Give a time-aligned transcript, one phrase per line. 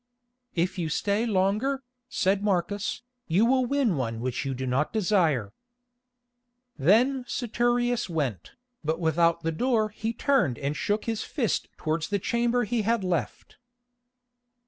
[0.55, 5.53] "If you stay longer," said Marcus, "you will win one which you do not desire."
[6.75, 8.53] Then Saturius went,
[8.83, 13.03] but without the door he turned and shook his fist towards the chamber he had
[13.03, 13.59] left.